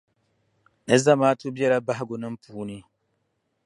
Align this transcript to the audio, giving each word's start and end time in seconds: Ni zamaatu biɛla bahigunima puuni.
Ni 0.85 0.95
zamaatu 1.03 1.45
biɛla 1.55 1.77
bahigunima 1.87 2.39
puuni. 2.43 2.77